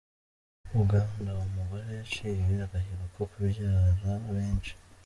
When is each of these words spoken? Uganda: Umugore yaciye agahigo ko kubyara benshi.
Uganda: 0.81 1.31
Umugore 1.45 1.85
yaciye 1.99 2.55
agahigo 2.65 3.05
ko 3.15 3.21
kubyara 3.31 4.19
benshi. 4.35 4.73